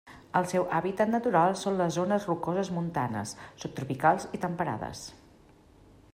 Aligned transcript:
El 0.39 0.45
seu 0.51 0.63
hàbitat 0.77 1.11
natural 1.15 1.53
són 1.65 1.77
les 1.81 1.93
zones 1.99 2.25
rocoses 2.31 2.73
montanes 2.79 3.35
subtropicals 3.65 4.27
i 4.39 4.43
temperades. 4.49 5.07